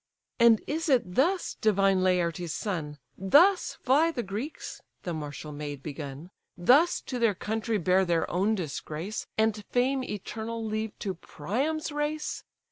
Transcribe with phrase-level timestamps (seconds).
[0.39, 6.31] "And is it thus, divine Laertes' son, Thus fly the Greeks (the martial maid begun),
[6.57, 12.43] Thus to their country bear their own disgrace, And fame eternal leave to Priam's race?